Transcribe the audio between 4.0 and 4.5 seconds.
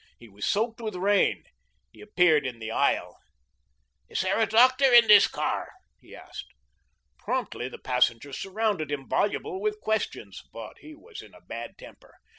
"Is there a